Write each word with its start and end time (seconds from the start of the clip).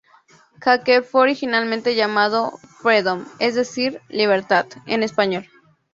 Hecker 0.65 1.03
fue 1.03 1.21
originalmente 1.21 1.93
llamado 1.93 2.53
"Freedom", 2.81 3.23
es 3.37 3.53
decir 3.53 4.01
"Libertad" 4.09 4.65
en 4.87 5.03
español. 5.03 5.47